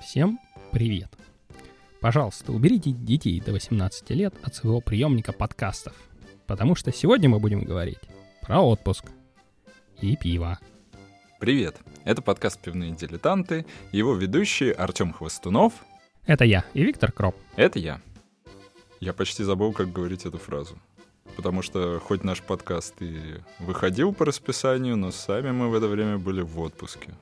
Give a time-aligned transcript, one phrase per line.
[0.00, 0.38] Всем
[0.72, 1.10] привет!
[2.00, 5.94] Пожалуйста, уберите детей до 18 лет от своего приемника подкастов,
[6.46, 7.98] потому что сегодня мы будем говорить
[8.40, 9.04] про отпуск
[10.00, 10.58] и пиво.
[11.40, 11.76] Привет!
[12.04, 15.74] Это подкаст «Пивные дилетанты», его ведущие Артем Хвостунов.
[16.28, 17.34] Это я и Виктор Кроп.
[17.56, 18.02] Это я.
[19.00, 20.76] Я почти забыл, как говорить эту фразу.
[21.36, 23.18] Потому что хоть наш подкаст и
[23.60, 27.14] выходил по расписанию, но сами мы в это время были в отпуске.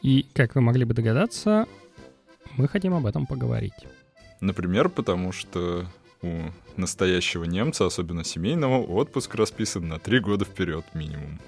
[0.00, 1.66] И, как вы могли бы догадаться,
[2.56, 3.86] мы хотим об этом поговорить.
[4.40, 5.84] Например, потому что
[6.22, 6.44] у
[6.78, 11.38] настоящего немца, особенно семейного, отпуск расписан на три года вперед минимум.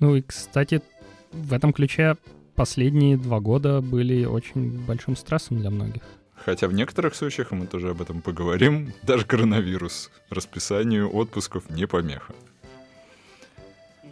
[0.00, 0.82] Ну и, кстати,
[1.30, 2.18] в этом ключе
[2.54, 6.02] последние два года были очень большим стрессом для многих.
[6.44, 12.34] Хотя в некоторых случаях, мы тоже об этом поговорим, даже коронавирус расписанию отпусков не помеха.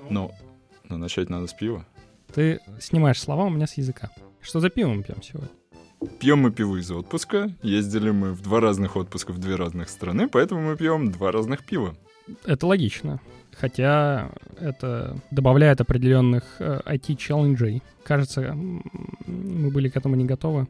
[0.09, 0.31] Но,
[0.89, 1.85] но начать надо с пива.
[2.33, 4.11] Ты снимаешь слова у меня с языка.
[4.41, 5.51] Что за пиво мы пьем сегодня?
[6.21, 7.51] Пьем мы пиво из отпуска.
[7.63, 11.65] Ездили мы в два разных отпуска в две разных страны, поэтому мы пьем два разных
[11.65, 11.97] пива.
[12.45, 13.21] Это логично.
[13.53, 17.83] Хотя это добавляет определенных э, IT-челленджей.
[18.05, 20.69] Кажется, мы были к этому не готовы.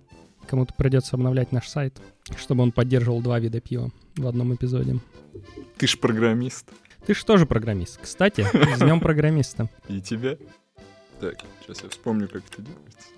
[0.51, 2.03] Кому-то придется обновлять наш сайт,
[2.37, 4.99] чтобы он поддерживал два вида пива в одном эпизоде.
[5.79, 6.69] Ты ж программист.
[7.07, 8.01] Ты ж тоже программист.
[8.03, 9.69] Кстати, с днем программиста.
[9.87, 10.39] И тебя.
[11.21, 13.09] Так, сейчас я вспомню, как это делается.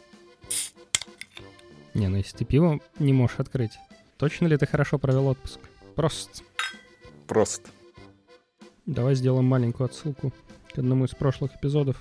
[1.94, 3.78] Не, ну если ты пиво не можешь открыть,
[4.18, 5.58] точно ли ты хорошо провел отпуск?
[5.94, 6.42] Просто.
[7.26, 7.70] Просто.
[8.84, 10.34] Давай сделаем маленькую отсылку
[10.74, 11.96] к одному из прошлых эпизодов.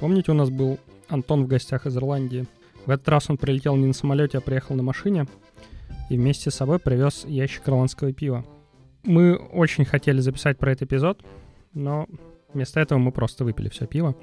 [0.00, 2.46] Помните, у нас был Антон в гостях из Ирландии?
[2.86, 5.26] В этот раз он прилетел не на самолете, а приехал на машине
[6.08, 8.44] и вместе с собой привез ящик ирландского пива.
[9.02, 11.24] Мы очень хотели записать про этот эпизод,
[11.74, 12.06] но
[12.54, 14.14] вместо этого мы просто выпили все пиво.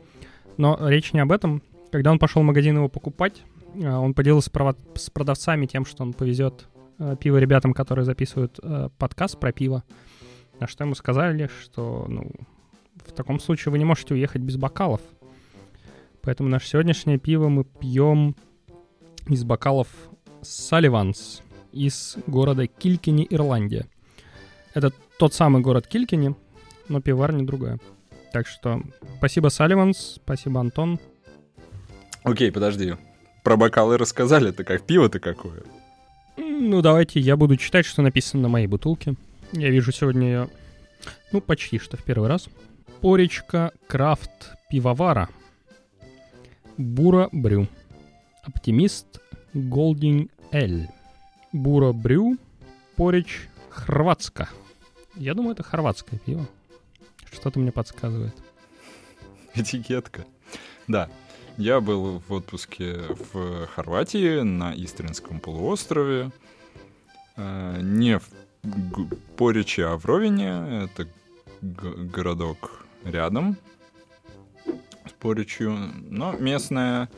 [0.57, 1.61] Но речь не об этом.
[1.91, 3.43] Когда он пошел в магазин его покупать,
[3.83, 4.49] а, он поделился
[4.95, 6.67] с продавцами тем, что он повезет
[6.99, 9.83] э, пиво ребятам, которые записывают э, подкаст про пиво.
[10.59, 12.31] На что ему сказали, что ну,
[13.05, 15.01] в таком случае вы не можете уехать без бокалов.
[16.21, 18.35] Поэтому наше сегодняшнее пиво мы пьем
[19.27, 19.87] из бокалов
[20.41, 21.41] Салливанс
[21.71, 23.87] из города Килькини, Ирландия.
[24.73, 26.35] Это тот самый город Килькини,
[26.87, 27.79] но пиварня другая.
[28.31, 28.81] Так что
[29.17, 30.99] спасибо, Салливанс, спасибо, Антон.
[32.23, 32.95] Окей, подожди.
[33.43, 35.63] Про бокалы рассказали, это как пиво-то какое?
[36.37, 39.15] Ну, давайте я буду читать, что написано на моей бутылке.
[39.51, 40.49] Я вижу сегодня ее,
[41.31, 42.47] ну, почти что в первый раз.
[43.01, 45.29] Поречка Крафт Пивовара.
[46.77, 47.67] Бура Брю.
[48.43, 49.21] Оптимист
[49.53, 50.87] Голдинг Эль.
[51.51, 52.37] Бура Брю.
[52.95, 54.49] Порич Хорватска.
[55.15, 56.47] Я думаю, это хорватское пиво.
[57.31, 58.35] Что-то мне подсказывает.
[59.55, 60.25] Этикетка.
[60.87, 61.09] Да.
[61.57, 66.31] Я был в отпуске в Хорватии на Истринском полуострове.
[67.35, 68.27] Э, не в
[69.37, 70.85] Пориче, а в Ровине.
[70.85, 71.07] Это
[71.61, 73.57] городок рядом
[74.65, 75.77] с Поричью.
[76.09, 77.09] Но местное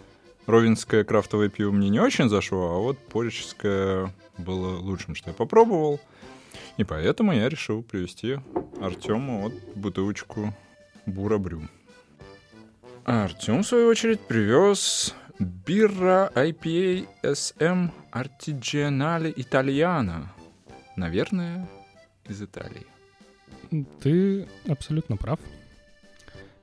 [0.46, 6.00] ровенское крафтовое пиво мне не очень зашло, а вот поричское было лучшим, что я попробовал.
[6.78, 8.40] И поэтому я решил привезти
[8.82, 10.54] Артему вот бутылочку
[11.06, 11.68] Бура-Брю.
[13.06, 20.28] А Артем, в свою очередь, привез Бирра IPA SM Artigianale Italiana.
[20.96, 21.68] Наверное,
[22.28, 22.86] из Италии.
[24.02, 25.40] Ты абсолютно прав.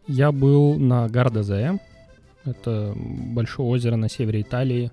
[0.07, 1.79] Я был на Гардезе.
[2.45, 4.91] Это большое озеро на севере Италии.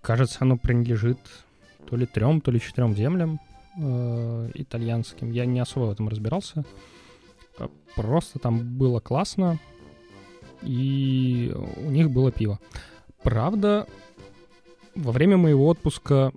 [0.00, 1.18] Кажется, оно принадлежит
[1.88, 3.40] то ли трем, то ли четырем землям
[3.78, 5.30] э, итальянским.
[5.30, 6.64] Я не особо в этом разбирался.
[7.58, 9.58] А просто там было классно,
[10.62, 12.58] и у них было пиво.
[13.22, 13.86] Правда,
[14.94, 16.32] во время моего отпуска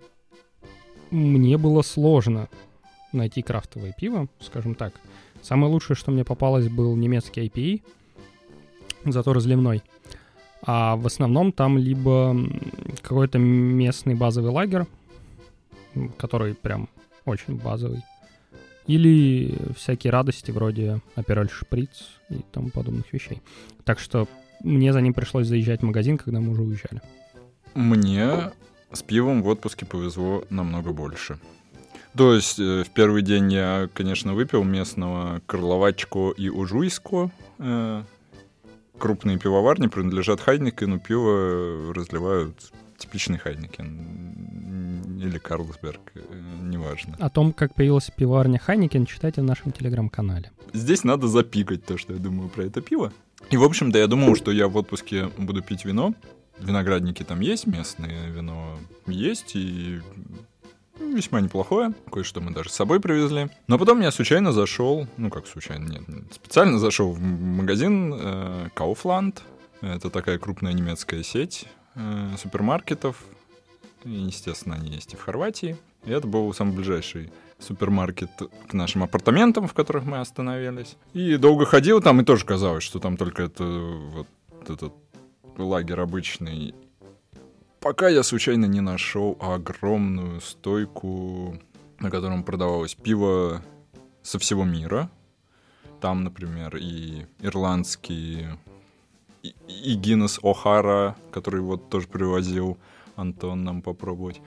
[1.12, 2.50] мне было сложно
[3.12, 4.94] найти крафтовое пиво, скажем так.
[5.42, 7.82] Самое лучшее, что мне попалось, был немецкий IPA,
[9.12, 9.84] зато разливной.
[10.62, 12.36] А в основном там либо
[13.02, 14.86] какой-то местный базовый лагерь,
[16.18, 16.90] который прям
[17.26, 18.04] очень базовый,
[18.88, 23.42] или всякие радости вроде Апероль Шприц и тому подобных вещей.
[23.86, 24.28] Так что
[24.64, 27.02] мне за ним пришлось заезжать в магазин, когда мы уже уезжали.
[27.76, 28.52] Мне
[28.92, 31.40] с пивом в отпуске повезло намного больше.
[32.18, 37.30] То есть э, в первый день я, конечно, выпил местного Карловачко и Ожуйско.
[39.00, 42.56] Крупные пивоварни принадлежат Хайникену, пиво разливают
[42.98, 45.20] типичный Хайникен.
[45.20, 46.22] или Carlsberg, э,
[46.64, 47.16] неважно.
[47.20, 50.52] О том, как появилась пивоварня Хайникен, читайте в нашем телеграм-канале.
[50.74, 53.12] Здесь надо запикать то, что я думаю про это пиво.
[53.50, 56.14] И, в общем-то, я думал, что я в отпуске буду пить вино.
[56.60, 60.02] Виноградники там есть, местное вино есть, и
[61.00, 61.94] весьма неплохое.
[62.12, 63.50] Кое-что мы даже с собой привезли.
[63.68, 69.40] Но потом я случайно зашел, ну как случайно, нет, специально зашел в магазин э, Kaufland.
[69.82, 71.66] Это такая крупная немецкая сеть
[71.96, 73.24] э, супермаркетов.
[74.04, 75.78] Естественно, они есть и в Хорватии.
[76.06, 78.30] И это был самый ближайший супермаркет
[78.68, 80.96] к нашим апартаментам, в которых мы остановились.
[81.14, 84.28] И долго ходил там, и тоже казалось, что там только это вот
[84.70, 84.94] этот
[85.58, 86.74] лагерь обычный.
[87.80, 91.58] Пока я случайно не нашел огромную стойку,
[92.00, 93.64] на котором продавалось пиво
[94.22, 95.10] со всего мира.
[96.02, 98.60] Там, например, и ирландские,
[99.44, 102.78] и, и Гиннес О'Хара, который вот тоже привозил
[103.16, 104.42] Антон нам попробовать.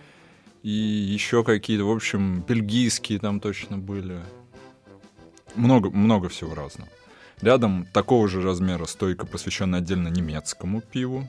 [0.62, 4.20] И еще какие-то, в общем, бельгийские там точно были.
[5.54, 6.90] Много, много всего разного.
[7.40, 11.28] Рядом такого же размера стойка, посвященная отдельно немецкому пиву.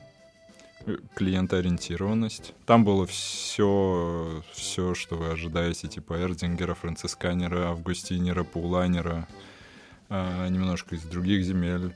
[1.14, 2.54] Клиентоориентированность.
[2.66, 9.26] Там было все, все, что вы ожидаете, типа Эрдингера, Францисканера, Августинера, Пулайнера,
[10.10, 11.94] э, немножко из других земель.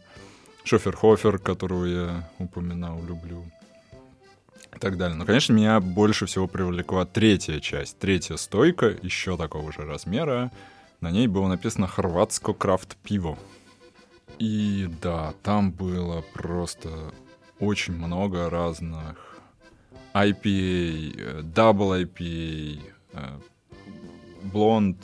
[0.64, 3.44] Шоферхофер, которого я упоминал, люблю
[4.74, 5.16] и так далее.
[5.16, 10.50] Но, конечно, меня больше всего привлекла третья часть, третья стойка, еще такого же размера.
[11.00, 13.38] На ней было написано «Хорватско крафт пиво».
[14.38, 17.12] И да, там было просто
[17.60, 19.38] очень много разных
[20.14, 22.80] IPA, Double IPA,
[24.52, 24.96] Blonde,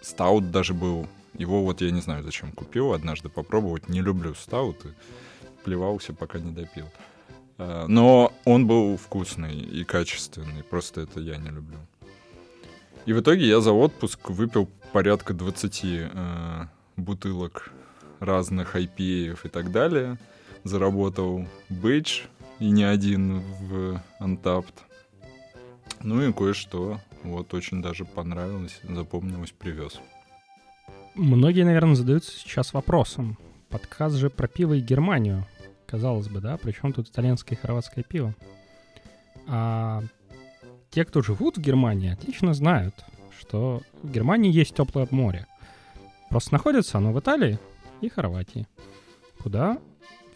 [0.00, 1.06] Стаут даже был.
[1.34, 3.88] Его вот я не знаю, зачем купил, однажды попробовать.
[3.88, 4.94] Не люблю стауты.
[5.64, 6.86] Плевался, пока не допил.
[7.58, 11.78] Э, но он был вкусный и качественный, просто это я не люблю.
[13.06, 16.66] И в итоге я за отпуск выпил порядка 20 э,
[16.96, 17.70] бутылок
[18.18, 20.18] разных IPA и так далее.
[20.64, 22.22] Заработал бейдж,
[22.60, 24.74] и не один в Untapped.
[26.02, 30.00] Ну и кое-что вот очень даже понравилось, запомнилось, привез.
[31.14, 33.38] Многие, наверное, задаются сейчас вопросом.
[33.68, 35.46] Подкаст же про пиво и Германию.
[35.86, 38.34] Казалось бы, да, причем тут итальянское и хорватское пиво.
[39.46, 40.02] А
[40.90, 42.94] те, кто живут в Германии, отлично знают,
[43.38, 45.46] что в Германии есть теплое море.
[46.28, 47.58] Просто находится оно в Италии
[48.00, 48.66] и Хорватии,
[49.42, 49.78] куда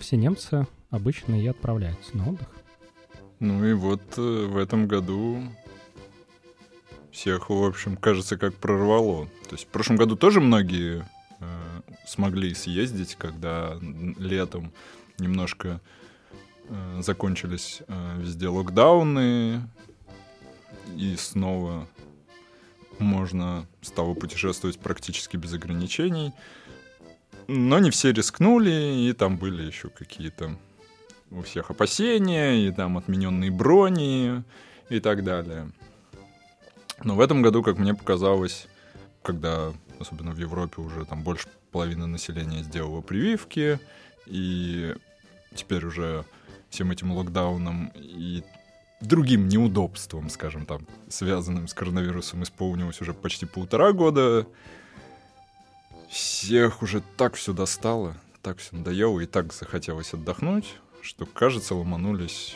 [0.05, 2.49] все немцы обычно и отправляются на отдых.
[3.41, 5.43] Ну и вот э, в этом году
[7.11, 9.27] всех, в общем, кажется, как прорвало.
[9.49, 11.07] То есть в прошлом году тоже многие
[11.41, 13.79] э, смогли съездить, когда
[14.19, 14.73] летом
[15.19, 15.81] немножко
[16.69, 19.63] э, закончились э, везде локдауны,
[20.97, 21.89] и снова
[22.99, 26.35] можно стало путешествовать практически без ограничений.
[27.47, 30.57] Но не все рискнули, и там были еще какие-то
[31.31, 34.43] у всех опасения, и там отмененные брони
[34.89, 35.71] и так далее.
[37.03, 38.67] Но в этом году, как мне показалось,
[39.23, 43.81] когда, особенно в Европе, уже там больше половины населения сделало прививки,
[44.27, 44.95] и
[45.55, 46.25] теперь уже
[46.71, 48.43] всем этим локдауном и
[49.01, 54.47] другим неудобством, скажем там, связанным с коронавирусом, исполнилось уже почти полтора года.
[56.15, 62.55] Всех уже так все достало, так все надоело и так захотелось отдохнуть, что, кажется, ломанулись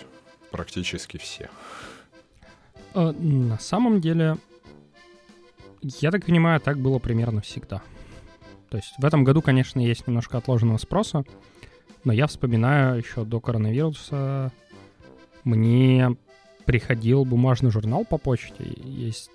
[0.52, 1.50] практически все.
[2.94, 4.36] А, на самом деле,
[5.82, 7.82] я так понимаю, так было примерно всегда.
[8.70, 11.24] То есть в этом году, конечно, есть немножко отложенного спроса,
[12.04, 14.52] но я вспоминаю еще до коронавируса
[15.42, 16.16] мне
[16.64, 18.72] приходил бумажный журнал по почте.
[18.84, 19.32] Есть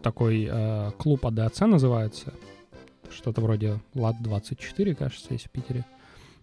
[0.00, 2.34] такой э, клуб АДАЦ называется.
[3.14, 5.84] Что-то вроде ЛАД-24, кажется, есть в Питере.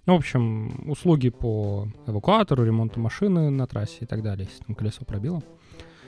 [0.06, 4.76] Ну, в общем, услуги по эвакуатору, ремонту машины на трассе и так далее, если там
[4.76, 5.44] колесо пробило.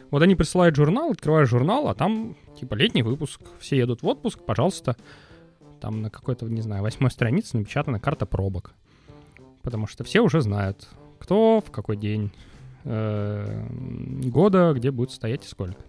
[0.09, 3.41] Вот они присылают журнал, открываешь журнал, а там, типа, летний выпуск.
[3.59, 4.95] Все едут в отпуск, пожалуйста.
[5.79, 8.73] Там на какой-то, не знаю, восьмой странице напечатана карта пробок
[9.63, 12.31] потому что все уже знают, кто в какой день
[12.83, 13.65] э,
[14.25, 15.81] года, где будет стоять и сколько.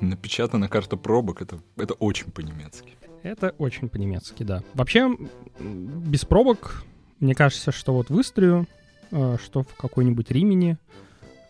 [0.00, 2.94] Напечатана карта пробок, это, это очень по-немецки.
[3.24, 4.62] Это очень по-немецки, да.
[4.74, 5.10] Вообще,
[5.58, 6.84] без пробок,
[7.18, 8.68] мне кажется, что вот в Истрию,
[9.10, 10.78] э, что в какой-нибудь Римени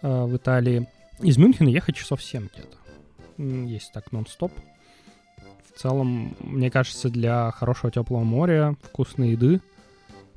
[0.01, 0.89] э, в Италии,
[1.21, 3.43] из Мюнхена ехать часов 7 где-то.
[3.69, 4.53] Есть так нон-стоп.
[5.75, 9.61] В целом, мне кажется, для хорошего теплого моря, вкусной еды—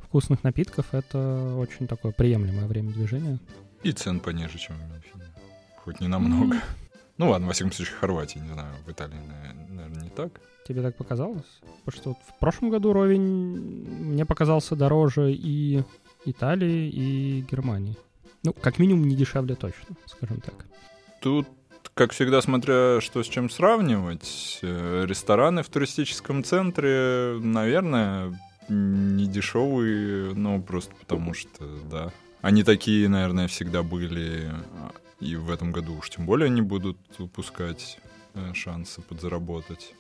[0.08, 3.40] вкусных напитков это очень такое приемлемое время движения.
[3.84, 5.26] И цен пониже, чем в Мюнхене.
[5.84, 6.56] хоть не намного.
[6.56, 6.62] Mm.
[7.18, 10.40] Ну ладно, во всяком случае, Хорватии, не знаю, в Италии, наверное, не так.
[10.68, 11.62] Тебе так показалось?
[11.84, 15.84] Потому что вот в прошлом году Ровень мне показался дороже и
[16.26, 17.96] Италии, и Германии.
[18.44, 20.66] Ну, как минимум, не дешевле точно, скажем так.
[21.22, 21.48] Тут,
[21.94, 30.34] как всегда, смотря что с чем сравнивать, э, рестораны в туристическом центре, наверное, не дешевые,
[30.36, 32.12] ну, просто потому что, да.
[32.42, 36.98] Они такие, наверное, всегда были, а, и в этом году уж тем более не будут
[37.20, 38.00] упускать
[38.34, 39.94] э, шансы подзаработать.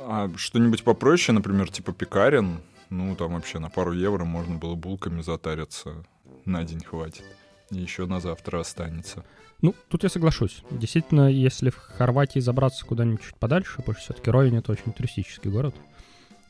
[0.00, 2.60] А что-нибудь попроще, например, типа пекарен,
[2.90, 6.04] ну, там вообще на пару евро можно было булками затариться.
[6.44, 7.24] На день хватит.
[7.70, 9.24] И еще на завтра останется.
[9.60, 10.62] Ну, тут я соглашусь.
[10.70, 15.50] Действительно, если в Хорватии забраться куда-нибудь чуть подальше, потому что все-таки Ровень— это очень туристический
[15.50, 15.74] город,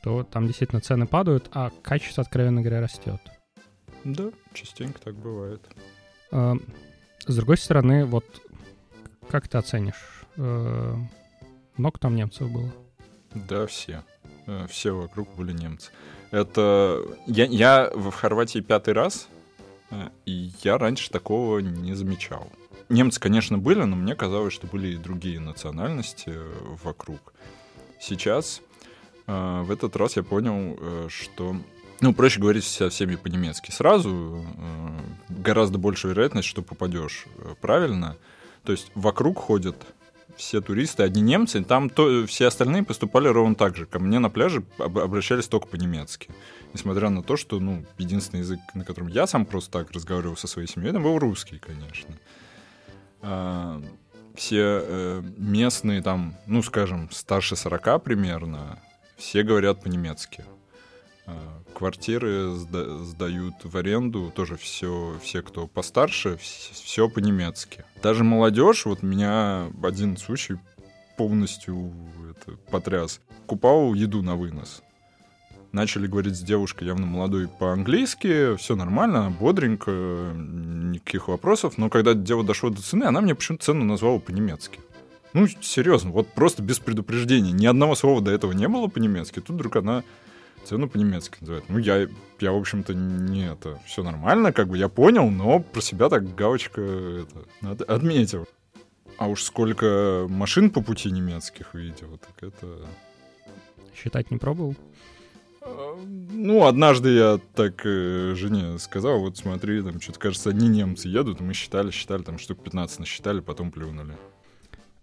[0.02, 3.20] то там действительно цены падают, а качество, откровенно говоря, растет.
[4.04, 5.62] Да, частенько так бывает.
[7.26, 8.25] С другой стороны, вот
[9.28, 10.25] как ты оценишь?
[10.37, 10.97] А,
[11.76, 12.73] много там немцев было?
[13.35, 14.04] Да, все.
[14.47, 15.90] Э, все вокруг были немцы.
[16.30, 17.02] Это...
[17.26, 19.28] Я, я в Хорватии пятый раз,
[19.90, 22.49] э, и я раньше такого не замечал.
[22.88, 26.33] Немцы, конечно, были, но мне казалось, что были и другие национальности
[26.85, 27.35] вокруг.
[28.00, 28.62] Сейчас,
[29.26, 31.56] э, в этот раз я понял, что
[32.00, 33.71] ну, проще говорить со всеми по-немецки.
[33.71, 34.45] Сразу
[35.29, 37.26] гораздо больше вероятность, что попадешь
[37.61, 38.17] правильно.
[38.65, 39.76] То есть вокруг ходят
[40.37, 43.87] все туристы, одни немцы, там то, все остальные поступали ровно так же.
[43.87, 46.29] Ко мне на пляже об, обращались только по-немецки.
[46.75, 50.47] Несмотря на то, что, ну, единственный язык, на котором я сам просто так разговаривал со
[50.47, 52.15] своей семьей, это был русский, конечно.
[53.23, 53.83] А,
[54.35, 58.79] все э, местные там, ну, скажем, старше 40 примерно,
[59.17, 60.45] все говорят по-немецки.
[61.26, 67.85] А, квартиры сда- сдают в аренду, тоже все, все, кто постарше, все по-немецки.
[68.02, 70.56] Даже молодежь, вот меня один случай
[71.16, 71.92] полностью
[72.30, 73.21] это, потряс.
[73.47, 74.83] Купал еду на вынос.
[75.73, 79.90] Начали говорить с девушкой явно молодой по-английски, все нормально, бодренько,
[80.35, 81.76] никаких вопросов.
[81.76, 84.80] Но когда дело дошло до цены, она мне почему-то цену назвала по-немецки.
[85.33, 87.52] Ну, серьезно, вот просто без предупреждения.
[87.52, 89.40] Ни одного слова до этого не было по-немецки.
[89.40, 90.02] Тут вдруг она
[90.66, 91.64] цену по-немецки называют.
[91.68, 92.08] Ну, я,
[92.40, 96.35] я, в общем-то, не это, все нормально, как бы я понял, но про себя так
[96.35, 96.80] галочка
[97.62, 98.46] это, отметил.
[99.18, 102.87] А уж сколько машин по пути немецких видел, так это...
[103.94, 104.76] Считать не пробовал?
[105.62, 105.96] А,
[106.30, 111.40] ну, однажды я так э, жене сказал, вот смотри, там что-то, кажется, одни немцы едут,
[111.40, 114.16] мы считали, считали, там штук 15 насчитали, потом плюнули.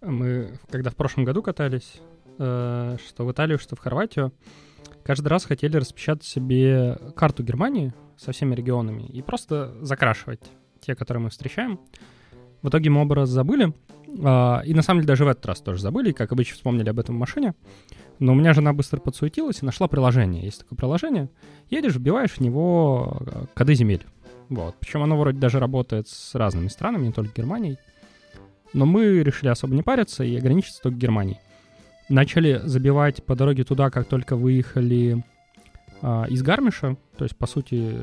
[0.00, 2.00] Мы, когда в прошлом году катались,
[2.38, 4.32] э, что в Италию, что в Хорватию,
[5.04, 10.40] каждый раз хотели распечатать себе карту Германии со всеми регионами и просто закрашивать
[10.80, 11.78] те, которые мы встречаем.
[12.62, 13.74] В итоге мы оба раз забыли.
[14.24, 16.98] А, и на самом деле даже в этот раз тоже забыли, как обычно вспомнили об
[16.98, 17.54] этом в машине.
[18.18, 20.44] Но у меня жена быстро подсуетилась и нашла приложение.
[20.44, 21.28] Есть такое приложение.
[21.68, 24.04] Едешь, вбиваешь в него а, коды земель.
[24.48, 24.76] Вот.
[24.78, 27.78] Причем оно вроде даже работает с разными странами, не только Германией.
[28.72, 31.38] Но мы решили особо не париться и ограничиться только Германией
[32.08, 35.24] начали забивать по дороге туда, как только выехали
[36.02, 37.96] э, из Гармиша, то есть, по сути,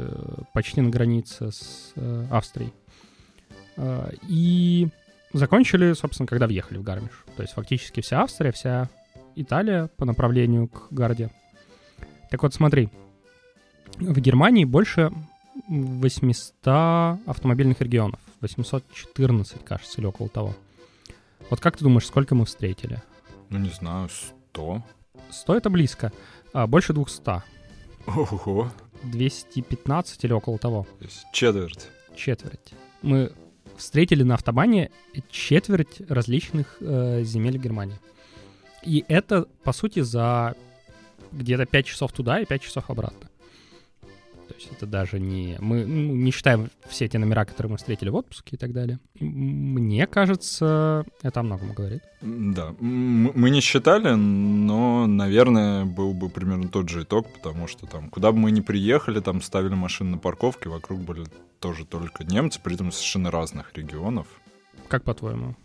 [0.54, 2.74] почти на границе с э, Австрией.
[3.78, 4.88] Э, и
[5.34, 7.26] закончили, собственно, когда въехали в Гармиш.
[7.36, 8.90] То есть, фактически вся Австрия, вся
[9.36, 11.32] Италия по направлению к Гарде.
[12.30, 12.90] Так вот, смотри,
[13.98, 15.12] в Германии больше
[15.68, 18.20] 800 автомобильных регионов.
[18.42, 20.56] 814, кажется, или около того.
[21.50, 23.02] Вот как ты думаешь, сколько мы встретили?
[23.52, 24.10] Ну, не знаю,
[24.54, 24.82] 100.
[25.30, 26.12] 100 это близко.
[26.54, 27.44] А, больше 200.
[28.08, 28.72] Ого.
[29.04, 30.88] 215 или около того.
[31.00, 31.90] То есть четверть.
[32.16, 32.74] Четверть.
[33.02, 33.34] Мы
[33.76, 34.90] встретили на автобане
[35.30, 38.00] четверть различных э, земель Германии.
[38.84, 40.56] И это, по сути, за
[41.34, 43.30] где-то 5 часов туда и 5 часов обратно.
[44.52, 45.56] То есть это даже не...
[45.60, 49.00] Мы ну, не считаем все эти номера, которые мы встретили в отпуске и так далее.
[49.18, 52.02] Мне кажется, это о многом говорит.
[52.20, 58.10] Да, мы не считали, но, наверное, был бы примерно тот же итог, потому что там,
[58.10, 61.24] куда бы мы ни приехали, там ставили машины на парковке, вокруг были
[61.60, 64.28] тоже только немцы, при этом совершенно разных регионов.
[64.90, 65.56] Как по-твоему?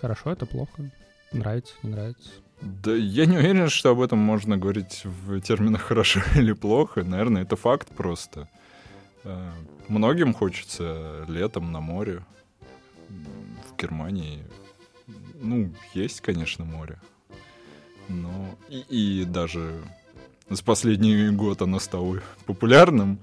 [0.00, 0.92] Хорошо это, плохо?
[1.32, 2.30] Нравится, не нравится?
[2.62, 7.02] Да я не уверен, что об этом можно говорить в терминах хорошо или плохо.
[7.02, 8.48] Наверное, это факт просто.
[9.24, 9.50] Э,
[9.88, 12.24] многим хочется летом на море.
[13.08, 14.44] В Германии,
[15.40, 16.98] ну, есть, конечно, море.
[18.08, 19.82] Но и, и даже
[20.48, 23.18] с последний год оно стало популярным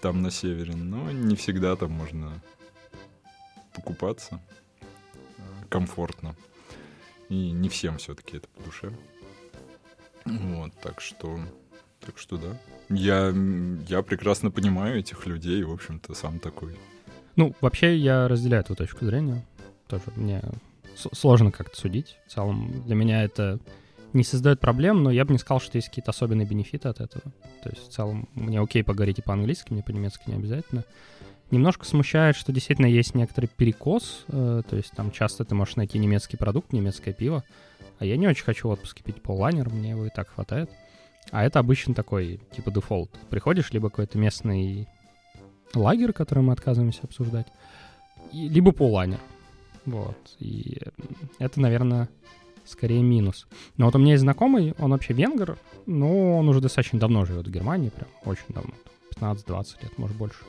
[0.00, 2.32] там на севере, но не всегда там можно
[3.74, 4.40] покупаться.
[5.68, 6.34] комфортно.
[7.30, 8.92] И не всем все-таки это по душе.
[10.26, 11.40] Вот, так что,
[12.04, 12.58] так что да.
[12.88, 13.32] Я,
[13.88, 16.76] я прекрасно понимаю этих людей, в общем-то, сам такой.
[17.36, 19.46] Ну, вообще я разделяю эту точку зрения.
[19.86, 20.42] Тоже мне
[21.12, 22.18] сложно как-то судить.
[22.26, 23.60] В целом для меня это
[24.12, 27.32] не создает проблем, но я бы не сказал, что есть какие-то особенные бенефиты от этого.
[27.62, 30.84] То есть в целом мне окей поговорить и по-английски, мне по-немецки не обязательно.
[31.50, 35.98] Немножко смущает, что действительно есть некоторый перекос, э, то есть там часто ты можешь найти
[35.98, 37.42] немецкий продукт, немецкое пиво,
[37.98, 40.70] а я не очень хочу в отпуске пить поллайнер, мне его и так хватает.
[41.32, 43.10] А это обычно такой, типа, дефолт.
[43.30, 44.88] Приходишь, либо какой-то местный
[45.74, 47.46] лагерь, который мы отказываемся обсуждать,
[48.32, 49.20] и, либо поллайнер.
[49.86, 50.16] Вот.
[50.38, 50.78] И
[51.38, 52.08] это, наверное,
[52.64, 53.46] скорее минус.
[53.76, 57.46] Но вот у меня есть знакомый, он вообще венгер, но он уже достаточно давно живет
[57.46, 58.74] в Германии, прям очень давно,
[59.16, 60.44] 15-20 лет, может больше.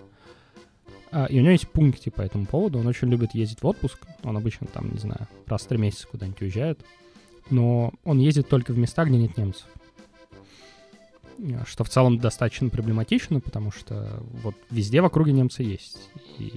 [1.12, 4.00] А, и у него есть пункты по этому поводу, он очень любит ездить в отпуск,
[4.24, 6.80] он обычно там, не знаю, раз в три месяца куда-нибудь уезжает,
[7.50, 9.66] но он ездит только в места, где нет немцев.
[11.66, 16.10] Что в целом достаточно проблематично, потому что вот везде в округе немцы есть.
[16.38, 16.52] И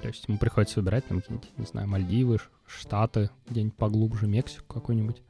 [0.00, 5.20] то есть ему приходится выбирать там какие-нибудь, не знаю, Мальдивы, Штаты, где-нибудь поглубже, Мексику какой-нибудь.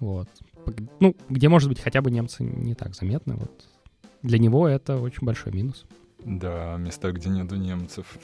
[0.00, 0.28] Вот.
[0.98, 3.36] Ну, где, может быть, хотя бы немцы не так заметны.
[3.36, 3.68] Вот.
[4.22, 5.84] Для него это очень большой минус.
[6.24, 8.18] Да, места, где нету немцев.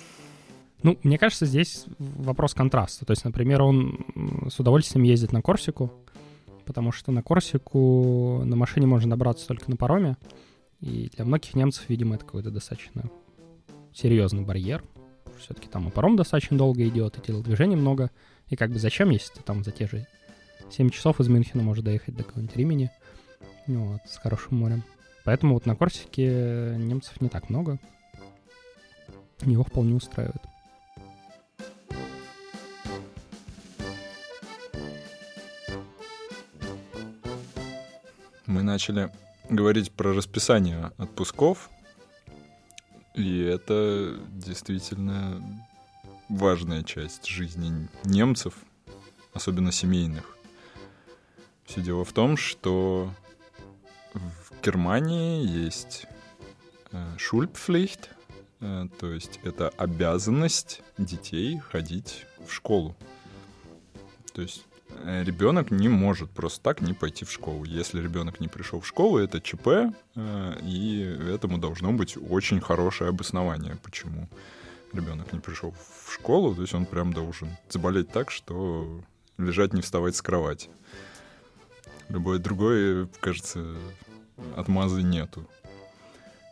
[0.83, 3.05] Ну, мне кажется, здесь вопрос контраста.
[3.05, 4.07] То есть, например, он
[4.51, 5.93] с удовольствием ездит на Корсику,
[6.65, 10.17] потому что на Корсику на машине можно добраться только на пароме.
[10.81, 13.11] И для многих немцев, видимо, это какой-то достаточно
[13.93, 14.83] серьезный барьер
[15.41, 18.11] все-таки там и паром достаточно долго идет, и телодвижений много.
[18.49, 20.07] И как бы зачем, если ты там за те же
[20.71, 22.91] 7 часов из Мюнхена можешь доехать до какого-нибудь Римени,
[23.67, 24.85] вот, с хорошим морем.
[25.25, 27.79] Поэтому вот на Корсике немцев не так много.
[29.43, 30.43] Его вполне устраивает.
[38.47, 39.13] Мы начали
[39.49, 41.71] говорить про расписание отпусков,
[43.15, 45.43] и это действительно
[46.29, 48.55] важная часть жизни немцев,
[49.33, 50.37] особенно семейных.
[51.65, 53.13] Все дело в том, что
[54.61, 56.07] Германии есть
[57.17, 58.11] шульпфлихт,
[58.61, 62.97] э, то есть это обязанность детей ходить в школу.
[64.35, 64.65] То есть
[65.05, 67.65] Э, ребенок не может просто так не пойти в школу.
[67.65, 69.69] Если ребенок не пришел в школу, это ЧП,
[70.15, 74.29] э, и этому должно быть очень хорошее обоснование, почему
[74.93, 76.55] ребенок не пришел в школу.
[76.55, 79.03] То есть он прям должен заболеть так, что
[79.39, 80.69] лежать не вставать с кровати.
[82.09, 83.77] Любое другое, кажется,
[84.57, 85.47] отмазы нету.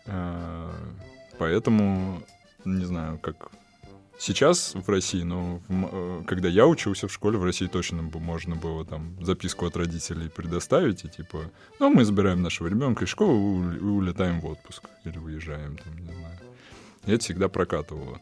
[0.07, 0.73] Э,
[1.39, 2.23] поэтому,
[2.65, 3.51] не знаю, как
[4.21, 8.57] Сейчас в России, но в, э, когда я учился в школе, в России точно можно
[8.57, 13.77] было там записку от родителей предоставить, и типа, ну, мы забираем нашего ребенка из школы
[13.77, 14.83] и улетаем в отпуск.
[15.05, 16.39] Или выезжаем, там, не знаю.
[17.07, 18.21] И это всегда прокатывало.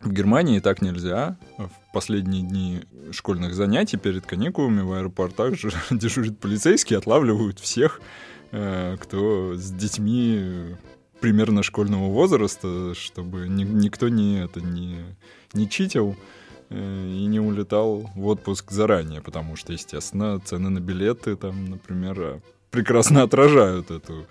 [0.00, 1.36] В Германии так нельзя.
[1.58, 2.80] В последние дни
[3.12, 5.56] школьных занятий перед каникулами в аэропортах
[5.90, 8.00] дежурят полицейские, отлавливают всех,
[8.50, 10.76] кто с детьми
[11.20, 14.98] примерно школьного возраста, чтобы ни, никто не, это, не,
[15.52, 16.16] не читил
[16.70, 22.20] э, и не улетал в отпуск заранее, потому что, естественно, цены на билеты там, например,
[22.20, 24.26] э, прекрасно отражают эту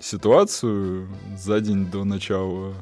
[0.00, 1.08] ситуацию.
[1.36, 2.74] За день до начала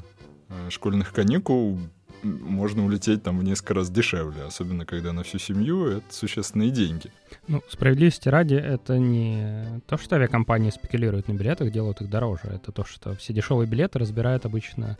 [0.49, 1.79] э, школьных каникул
[2.27, 7.11] можно улететь там в несколько раз дешевле, особенно когда на всю семью это существенные деньги.
[7.49, 12.49] Ну, справедливости ради, это не то, что авиакомпании спекулируют на билетах, делают их дороже.
[12.55, 14.99] Это то, что все дешевые билеты разбирают обычно,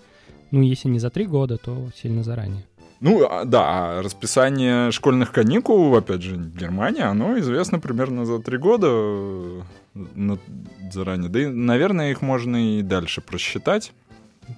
[0.51, 2.65] ну, если не за три года, то сильно заранее.
[3.01, 3.63] Ну, а, да,
[3.99, 10.37] а расписание школьных каникул, опять же, Германия, оно известно примерно за три года э,
[10.91, 11.29] заранее.
[11.29, 13.93] Да и, наверное, их можно и дальше просчитать.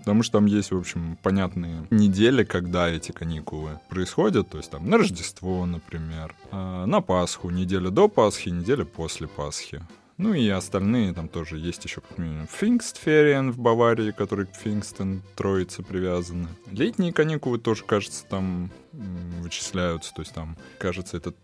[0.00, 4.48] Потому что там есть, в общем, понятные недели, когда эти каникулы происходят.
[4.50, 9.82] То есть там на Рождество, например, а, на Пасху, неделя до Пасхи, неделя после Пасхи.
[10.18, 15.22] Ну и остальные там тоже есть еще как минимум Фингстфериен в Баварии, который к Фингстен
[15.36, 16.48] Троице привязаны.
[16.72, 20.12] Летние каникулы тоже, кажется, там вычисляются.
[20.12, 21.34] То есть там, кажется, это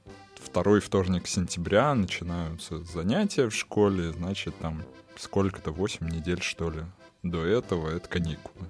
[0.43, 4.83] второй вторник сентября начинаются занятия в школе, значит, там
[5.17, 6.81] сколько-то, 8 недель, что ли,
[7.25, 8.67] до этого это каникулы.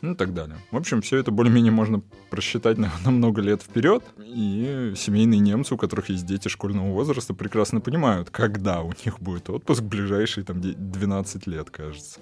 [0.00, 0.56] Ну и так далее.
[0.70, 4.04] В общем, все это более-менее можно просчитать на, на много лет вперед.
[4.18, 9.50] И семейные немцы, у которых есть дети школьного возраста, прекрасно понимают, когда у них будет
[9.50, 12.20] отпуск ближайшие там 12 лет, кажется.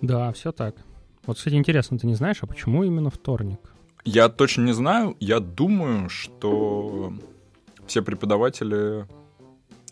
[0.00, 0.74] Да, все так.
[1.24, 3.60] Вот, кстати, интересно, ты не знаешь, а почему именно вторник?
[4.04, 5.16] Я точно не знаю.
[5.20, 7.14] Я думаю, что
[7.86, 9.06] все преподаватели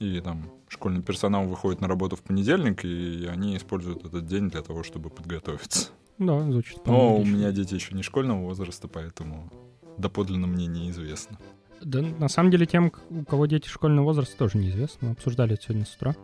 [0.00, 4.62] и там школьный персонал выходит на работу в понедельник, и они используют этот день для
[4.62, 5.90] того, чтобы подготовиться.
[6.18, 9.50] Да, звучит Но у меня дети еще не школьного возраста, поэтому
[9.98, 11.38] доподлинно мне неизвестно.
[11.82, 15.08] Да, на самом деле, тем, у кого дети школьного возраста, тоже неизвестно.
[15.08, 16.14] Мы обсуждали это сегодня с утра.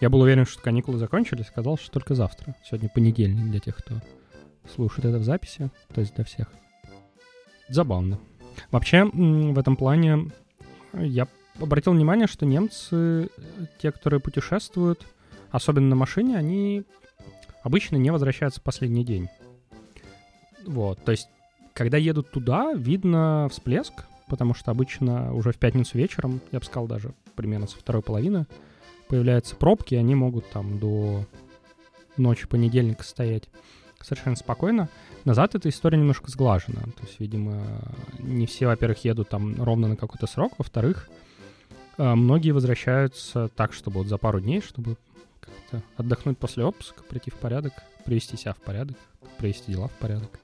[0.00, 2.54] Я был уверен, что каникулы закончились, сказал, что только завтра.
[2.64, 4.00] Сегодня понедельник для тех, кто
[4.74, 6.48] слушает это в записи, то есть для всех.
[7.68, 8.18] Забавно.
[8.70, 10.30] Вообще, в этом плане
[10.92, 11.26] я
[11.58, 13.28] обратил внимание, что немцы,
[13.80, 15.06] те, которые путешествуют,
[15.50, 16.84] особенно на машине, они
[17.62, 19.28] обычно не возвращаются в последний день.
[20.66, 21.28] Вот, то есть,
[21.74, 26.86] когда едут туда, видно всплеск, потому что обычно уже в пятницу вечером, я бы сказал
[26.86, 28.46] даже примерно со второй половины,
[29.08, 31.26] появляются пробки, они могут там до
[32.16, 33.48] ночи понедельника стоять
[34.00, 34.88] совершенно спокойно.
[35.24, 36.80] Назад эта история немножко сглажена.
[36.82, 37.62] То есть, видимо,
[38.18, 41.08] не все, во-первых, едут там ровно на какой-то срок, во-вторых,
[41.98, 44.96] многие возвращаются так, чтобы вот за пару дней, чтобы
[45.40, 47.72] как-то отдохнуть после отпуска, прийти в порядок,
[48.04, 48.96] привести себя в порядок,
[49.38, 50.40] привести дела в порядок.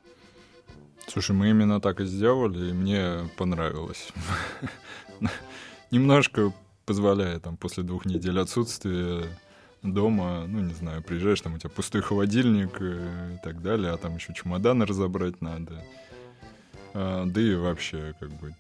[1.07, 4.09] Слушай, мы именно так и сделали, и мне понравилось.
[5.91, 6.53] Немножко
[6.85, 9.25] позволяет там после двух недель отсутствия
[9.83, 14.17] дома, ну, не знаю, приезжаешь, там у тебя пустой холодильник и так далее, а там
[14.17, 15.85] еще чемоданы разобрать надо.
[16.95, 18.55] А, да и вообще, как бы,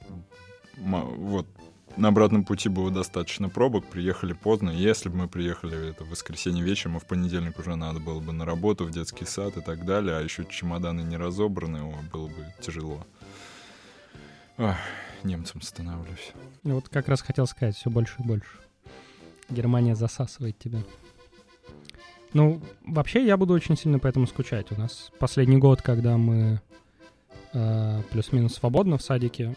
[0.77, 1.47] вот,
[1.97, 4.71] на обратном пути было достаточно пробок, приехали поздно.
[4.71, 8.33] Если бы мы приехали это в воскресенье вечером, а в понедельник уже надо было бы
[8.33, 12.27] на работу, в детский сад и так далее, а еще чемоданы не разобраны, о, было
[12.29, 13.07] бы тяжело.
[14.59, 14.77] Ах,
[15.23, 16.33] немцам становлюсь.
[16.63, 18.59] Вот как раз хотел сказать, все больше и больше.
[19.49, 20.81] Германия засасывает тебя.
[22.33, 24.71] Ну, вообще я буду очень сильно по этому скучать.
[24.73, 26.61] У нас последний год, когда мы
[27.53, 29.57] э, плюс-минус свободно в садике,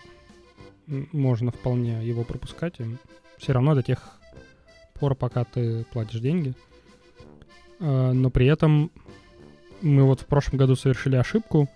[1.11, 2.79] можно вполне его пропускать.
[2.79, 2.97] И
[3.37, 3.99] все равно до тех
[4.99, 6.53] пор, пока ты платишь деньги.
[7.79, 8.91] Э, но при этом
[9.81, 11.69] мы вот в прошлом году совершили ошибку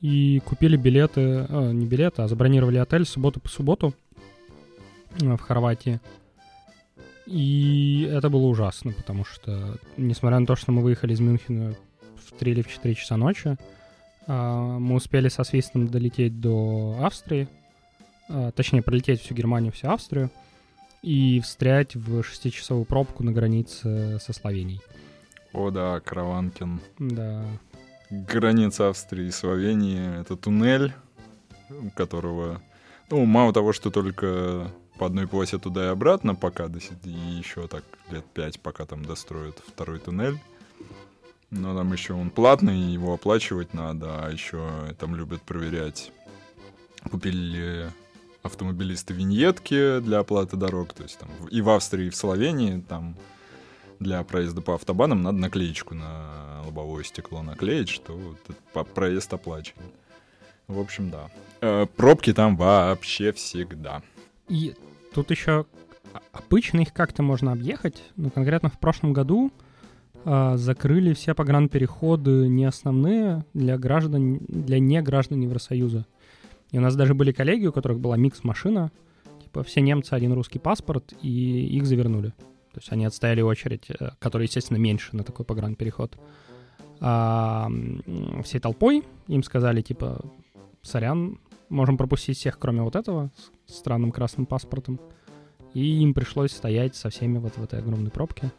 [0.00, 3.94] и купили билеты, э, не билеты, а забронировали отель субботу по субботу
[5.20, 6.00] э, в Хорватии.
[7.26, 11.74] И это было ужасно, потому что, несмотря на то, что мы выехали из Мюнхена
[12.16, 13.56] в 3 или в 4 часа ночи,
[14.26, 17.63] а, мы успели со свистом долететь до Австрии, а,
[18.54, 20.30] точнее, пролететь всю Германию, всю Австрию,
[21.02, 24.80] и встрять в 6-часовую пробку на границе со Словенией.
[25.52, 26.80] О да, Караванкин.
[26.98, 27.44] Да.
[28.10, 30.92] Граница Австрии и Словении— это туннель,
[31.94, 32.60] которого...
[33.10, 37.84] Ну, мало того, что только по одной полосе туда и обратно, пока и еще так
[38.10, 40.38] лет пять, пока там достроят второй туннель.
[41.50, 46.12] Но там еще он платный, его оплачивать надо, а еще там любят проверять,
[47.10, 47.86] купили ли
[48.44, 53.16] автомобилисты виньетки для оплаты дорог, то есть там и в Австрии, и в Словении там
[53.98, 58.36] для проезда по автобанам надо наклеечку на лобовое стекло наклеить, что
[58.94, 59.76] проезд оплачен.
[60.68, 61.30] В общем, да.
[61.60, 64.02] Э, пробки там вообще всегда.
[64.48, 64.74] И
[65.14, 65.66] тут еще
[66.32, 68.02] обычно их как-то можно объехать.
[68.16, 69.52] Ну, конкретно в прошлом году
[70.24, 76.06] э, закрыли все погранпереходы не основные для граждан, для не граждан Евросоюза.
[76.74, 78.90] И у нас даже были коллеги, у которых была микс-машина.
[79.40, 82.30] Типа все немцы, один русский паспорт, и их завернули.
[82.72, 86.18] То есть они отстояли очередь, э, которая, естественно, меньше на такой погранпереход.
[87.00, 87.70] А,
[88.42, 90.20] всей толпой им сказали, типа,
[90.82, 93.30] сорян, можем пропустить всех, кроме вот этого,
[93.66, 94.98] с странным красным паспортом.
[95.74, 98.50] И им пришлось стоять со всеми вот в этой огромной пробке.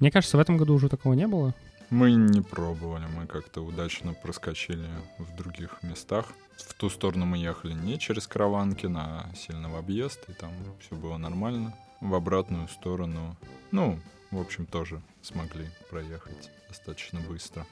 [0.00, 1.54] Мне кажется, в этом году уже такого не было.
[1.92, 6.24] Мы не пробовали, мы как-то удачно проскочили в других местах.
[6.56, 10.96] В ту сторону мы ехали не через Караванкин, а сильно в объезд, и там все
[10.96, 11.74] было нормально.
[12.00, 13.36] В обратную сторону,
[13.72, 13.98] ну,
[14.30, 17.66] в общем, тоже смогли проехать достаточно быстро.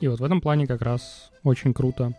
[0.00, 2.14] И вот в этом плане как раз очень круто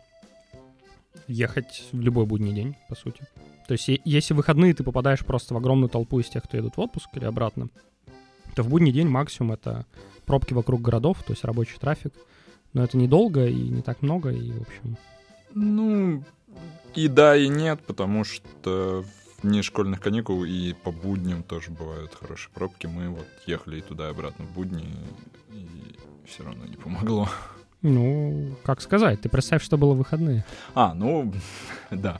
[1.28, 3.24] ехать в любой будний день, по сути.
[3.68, 6.78] То есть, если в выходные ты попадаешь просто в огромную толпу из тех, кто едут
[6.78, 7.70] в отпуск или обратно,
[8.60, 9.86] то в будний день максимум это
[10.26, 12.13] пробки вокруг городов, то есть рабочий трафик.
[12.74, 14.98] Но это недолго и не так много, и, в общем...
[15.56, 16.26] Ну,
[16.93, 19.06] и да, и нет, потому что
[19.41, 22.86] вне школьных каникул и по будням тоже бывают хорошие пробки.
[22.86, 24.84] Мы вот ехали и туда и обратно в будни,
[25.54, 25.95] и
[26.28, 27.30] все равно не помогло.
[27.82, 30.43] Ну, как сказать, ты представь, что было в выходные.
[30.76, 31.34] А, ну,
[31.91, 32.19] да.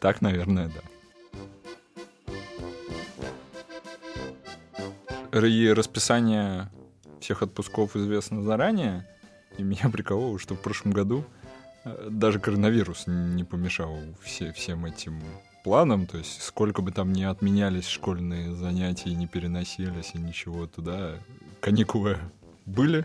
[0.00, 0.80] Так, наверное, да.
[5.44, 6.70] И расписание
[7.20, 9.08] всех отпусков известно заранее.
[9.58, 11.24] И меня прикололо, что в прошлом году
[11.86, 15.22] Э, даже коронавирус не помешал все, всем этим
[15.62, 21.14] планам, то есть сколько бы там ни отменялись школьные занятия, не переносились и ничего туда,
[21.60, 22.18] каникулы
[22.66, 23.04] были,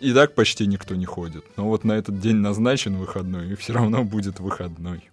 [0.00, 1.44] и так почти никто не ходит.
[1.56, 5.08] Но вот на этот день назначен выходной, и все равно будет выходной.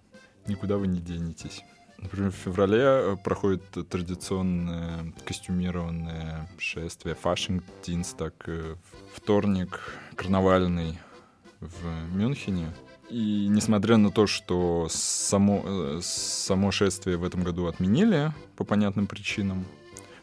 [0.48, 1.62] Никуда вы не денетесь.
[1.98, 8.76] Например, в феврале э, проходит традиционное костюмированное шествие Фашинг Динстаг, э,
[9.14, 9.80] вторник
[10.14, 10.98] карнавальный
[11.60, 12.72] в Мюнхене.
[13.10, 19.08] И несмотря на то, что само, э, само шествие в этом году отменили по понятным
[19.08, 19.64] причинам,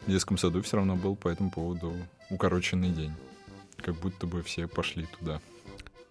[0.05, 1.93] в детском саду все равно был по этому поводу
[2.29, 3.13] укороченный день.
[3.77, 5.41] Как будто бы все пошли туда.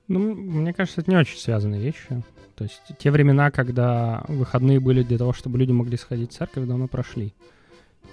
[0.08, 2.22] Ну, мне кажется, это не очень связанные вещи.
[2.56, 6.66] То есть те времена, когда выходные были для того, чтобы люди могли сходить в церковь,
[6.66, 7.34] давно прошли.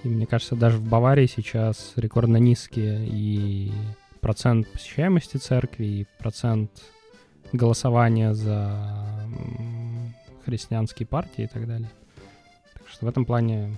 [0.03, 3.71] И мне кажется, даже в Баварии сейчас рекордно низкие и
[4.19, 6.71] процент посещаемости церкви, и процент
[7.51, 9.05] голосования за
[10.45, 11.89] христианские партии и так далее.
[12.73, 13.77] Так что в этом плане...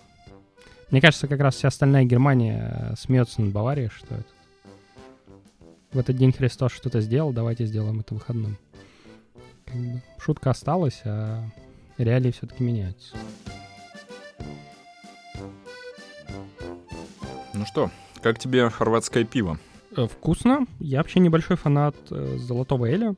[0.92, 4.26] Мне кажется, как раз вся остальная Германия э, смеется над Баварией, что это...
[5.94, 8.58] В этот день Христос что-то сделал, давайте сделаем это выходным.
[9.66, 11.44] Как бы шутка осталась, а
[12.00, 13.16] реалии все-таки меняются.
[17.54, 17.92] Ну что,
[18.24, 19.60] как тебе хорватское пиво?
[19.96, 20.66] Э, вкусно.
[20.80, 23.16] Я вообще небольшой фанат э, золотого эля.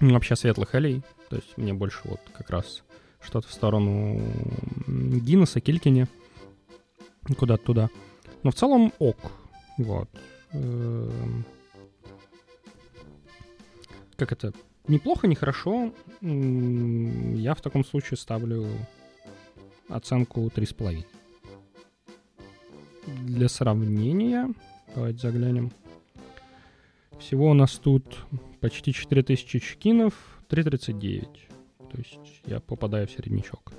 [0.00, 1.02] Ну, вообще светлых элей.
[1.30, 2.82] То есть мне больше вот как раз
[3.22, 4.20] что-то в сторону
[4.86, 6.06] Гиннесса, Килькини.
[7.38, 7.90] Куда-то туда.
[8.42, 9.16] Но в целом ок.
[9.78, 10.10] Вот.
[14.18, 14.52] Как это?
[14.88, 15.92] Неплохо, нехорошо.
[16.20, 18.66] Я в таком случае ставлю
[19.88, 21.04] оценку 3,5.
[23.26, 24.52] Для сравнения,
[24.96, 25.70] давайте заглянем.
[27.20, 28.18] Всего у нас тут
[28.60, 30.14] почти 4000 чекинов,
[30.48, 31.22] 3,39.
[31.92, 33.72] То есть я попадаю в середнячок.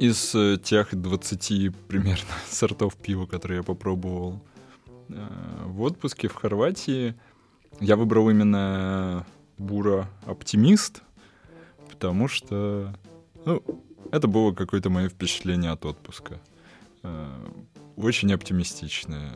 [0.00, 4.42] Из э, тех 20 примерно сортов пива, которые я попробовал
[5.10, 5.14] э,
[5.66, 7.14] в отпуске в Хорватии,
[7.80, 9.26] я выбрал именно
[9.60, 11.02] Бура Оптимист,
[11.90, 12.94] потому что
[13.44, 13.62] ну,
[14.10, 16.40] это было какое-то мое впечатление от отпуска.
[17.02, 17.46] Э,
[17.96, 19.34] очень оптимистичное.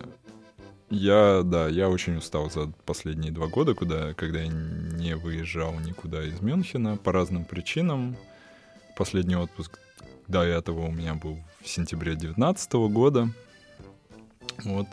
[0.89, 6.25] Я, да, я очень устал за последние два года, куда, когда я не выезжал никуда
[6.25, 8.17] из Мюнхена по разным причинам.
[8.97, 9.79] Последний отпуск
[10.27, 13.29] до этого у меня был в сентябре 2019 года.
[14.65, 14.87] Вот.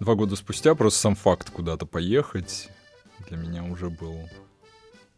[0.00, 2.70] Два года спустя просто сам факт куда-то поехать
[3.28, 4.28] для меня уже был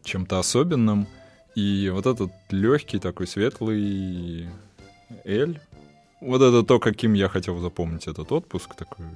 [0.03, 1.07] чем-то особенным.
[1.55, 4.49] И вот этот легкий такой светлый
[5.25, 5.61] эль,
[6.21, 9.07] вот это то, каким я хотел запомнить этот отпуск, такой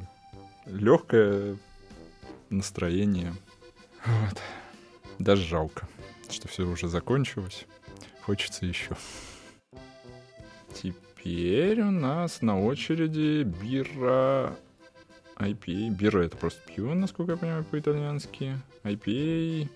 [0.66, 1.56] легкое
[2.50, 3.34] настроение.
[4.04, 4.40] Вот.
[5.18, 5.88] Даже жалко,
[6.30, 7.66] что все уже закончилось.
[8.22, 8.96] Хочется еще.
[10.74, 14.56] Теперь у нас на очереди бира
[15.42, 15.90] IPA.
[15.90, 18.58] Бира это просто пиво, насколько я понимаю, по-итальянски.
[18.84, 19.68] IPA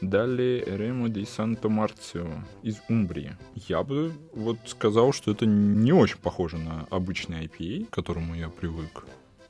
[0.00, 2.28] Далее Ремо ди Санто Марцио
[2.62, 3.36] из Умбрии.
[3.68, 8.48] Я бы вот сказал, что это не очень похоже на обычный IPA, к которому я
[8.48, 9.06] привык.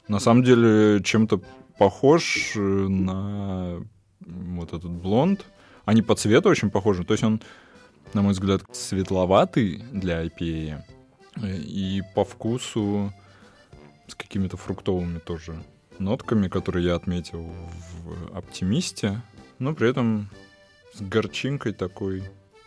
[0.06, 1.40] На самом деле, чем-то
[1.78, 3.82] похож э, на
[4.20, 5.44] вот этот блонд.
[5.86, 7.04] Они по цвету очень похожи.
[7.04, 7.40] То есть он,
[8.12, 10.82] на мой взгляд, светловатый для IPA.
[11.36, 13.12] Э, и по вкусу
[14.06, 15.62] с какими-то фруктовыми тоже
[15.98, 19.22] нотками, которые я отметил в «Оптимисте».
[19.58, 20.28] Но при этом
[20.94, 22.24] с горчинкой такой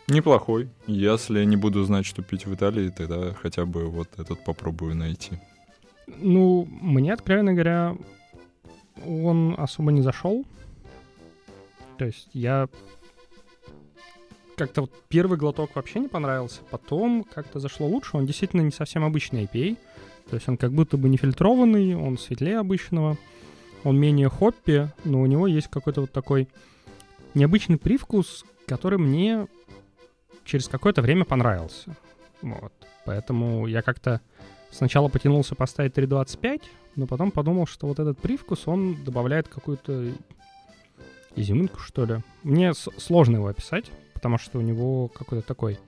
[0.08, 0.68] неплохой.
[0.86, 5.38] Если не буду знать, что пить в Италии, тогда хотя бы вот этот попробую найти.
[6.06, 7.96] Ну, мне, откровенно говоря,
[9.06, 10.44] он особо не зашел.
[11.98, 12.68] То есть я
[14.56, 18.16] как-то вот первый глоток вообще не понравился, потом как-то зашло лучше.
[18.16, 19.76] Он действительно не совсем обычный IPA.
[20.30, 23.16] То есть он как будто бы не фильтрованный, он светлее обычного,
[23.84, 26.48] он менее хоппи, но у него есть какой-то вот такой
[27.34, 29.46] необычный привкус, который мне
[30.44, 31.96] через какое-то время понравился.
[32.42, 32.72] Вот.
[33.04, 34.20] Поэтому я как-то
[34.70, 36.62] Сначала потянулся поставить 3.25,
[36.96, 40.12] но потом подумал, что вот этот привкус, он добавляет какую-то
[41.36, 42.18] изюминку, что ли.
[42.42, 45.78] Мне сложно его описать, потому что у него какой-то такой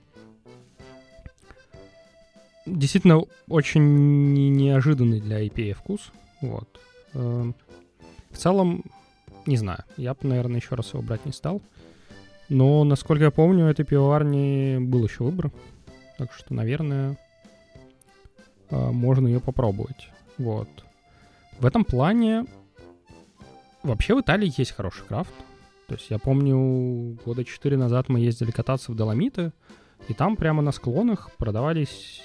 [2.65, 6.11] действительно очень неожиданный для IPA вкус.
[6.41, 6.79] Вот.
[7.13, 7.55] Эм,
[8.29, 8.83] в целом,
[9.45, 11.61] не знаю, я бы, наверное, еще раз его брать не стал.
[12.49, 15.51] Но, насколько я помню, этой пивоварни был еще выбор.
[16.17, 17.17] Так что, наверное,
[18.69, 20.09] а, можно ее попробовать.
[20.37, 20.67] Вот.
[21.59, 22.45] В этом плане
[23.83, 25.33] вообще в Италии есть хороший крафт.
[25.87, 29.51] То есть я помню, года четыре назад мы ездили кататься в Доломиты,
[30.07, 32.21] и там прямо на склонах продавались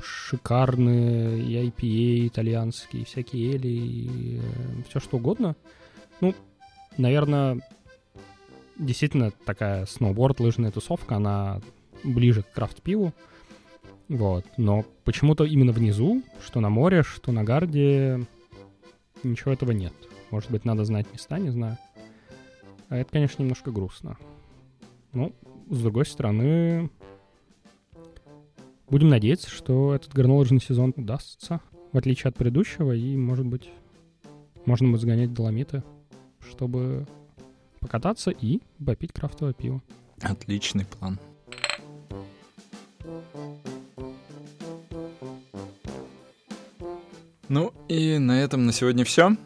[0.00, 5.56] шикарные и IPA и итальянские, всякие эли, и э, все что угодно.
[6.20, 6.34] Ну,
[6.98, 7.60] наверное,
[8.78, 11.60] действительно такая сноуборд, лыжная тусовка, она
[12.04, 13.12] ближе к крафт-пиву.
[14.08, 14.44] Вот.
[14.56, 18.20] Но почему-то именно внизу, что на море, что на гарде,
[19.22, 19.94] ничего этого нет.
[20.30, 21.78] Может быть, надо знать места, не знаю.
[22.88, 24.16] А это, конечно, немножко грустно.
[25.12, 25.32] Ну,
[25.68, 26.90] с другой стороны,
[28.88, 31.60] будем надеяться, что этот горнолыжный сезон удастся,
[31.92, 33.70] в отличие от предыдущего, и, может быть,
[34.64, 35.82] можно будет сгонять доломиты,
[36.40, 37.06] чтобы
[37.80, 39.82] покататься и попить крафтовое пиво.
[40.22, 41.18] Отличный план.
[47.48, 49.36] Ну и на этом на сегодня все.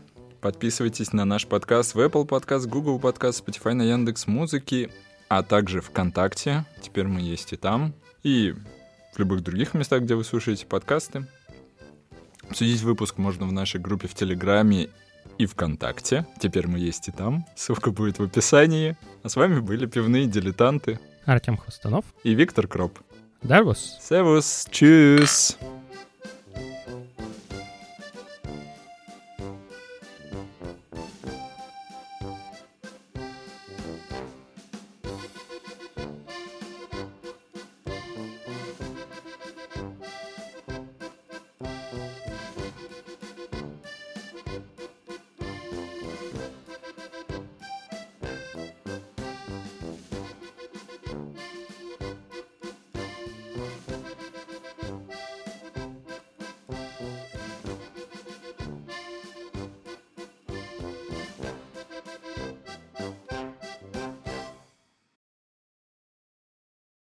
[0.40, 4.90] Подписывайтесь на наш подкаст в Apple Podcast, Google Podcast, Spotify, на Яндекс Музыки,
[5.30, 6.66] а также ВКонтакте.
[6.82, 7.94] Теперь мы есть и там.
[8.24, 8.52] И
[9.14, 11.26] в любых других местах, где вы слушаете подкасты.
[12.48, 14.90] Обсудить выпуск можно в нашей группе в Телеграме
[15.38, 16.26] и ВКонтакте.
[16.40, 17.46] Теперь мы есть и там.
[17.54, 18.96] Ссылка будет в описании.
[19.22, 20.98] А с вами были пивные дилетанты.
[21.24, 22.98] Артем Хвостанов и Виктор Кроп.
[23.40, 23.98] Дарвус.
[24.02, 24.66] Севус.
[24.70, 25.56] Чус.